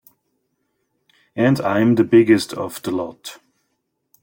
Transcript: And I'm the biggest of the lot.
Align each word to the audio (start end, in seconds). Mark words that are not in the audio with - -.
And 1.35 1.61
I'm 1.61 1.93
the 1.93 2.03
biggest 2.03 2.53
of 2.55 2.81
the 2.81 2.89
lot. 2.89 3.37